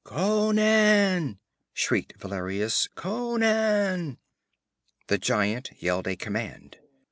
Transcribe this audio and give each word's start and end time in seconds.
'Conan!' 0.03 1.37
shrieked 1.73 2.19
Valerius. 2.19 2.87
'Conan!' 2.95 4.17
The 5.09 5.19
giant 5.19 5.69
yelled 5.79 6.07
a 6.07 6.15
command. 6.15 6.79